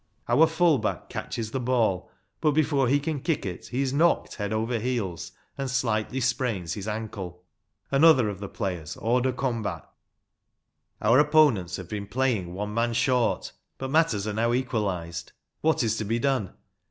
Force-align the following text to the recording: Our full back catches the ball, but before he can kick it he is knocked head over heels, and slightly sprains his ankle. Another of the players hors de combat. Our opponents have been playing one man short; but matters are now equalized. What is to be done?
Our 0.27 0.47
full 0.47 0.79
back 0.79 1.09
catches 1.11 1.51
the 1.51 1.59
ball, 1.59 2.09
but 2.39 2.53
before 2.53 2.87
he 2.87 2.99
can 2.99 3.19
kick 3.21 3.45
it 3.45 3.67
he 3.67 3.83
is 3.83 3.93
knocked 3.93 4.33
head 4.37 4.51
over 4.51 4.79
heels, 4.79 5.31
and 5.59 5.69
slightly 5.69 6.19
sprains 6.19 6.73
his 6.73 6.87
ankle. 6.87 7.43
Another 7.91 8.27
of 8.27 8.39
the 8.39 8.49
players 8.49 8.97
hors 8.99 9.21
de 9.21 9.31
combat. 9.31 9.87
Our 11.03 11.19
opponents 11.19 11.75
have 11.75 11.87
been 11.89 12.07
playing 12.07 12.55
one 12.55 12.73
man 12.73 12.93
short; 12.93 13.51
but 13.77 13.91
matters 13.91 14.25
are 14.25 14.33
now 14.33 14.53
equalized. 14.53 15.33
What 15.61 15.83
is 15.83 15.95
to 15.97 16.03
be 16.03 16.17
done? 16.17 16.55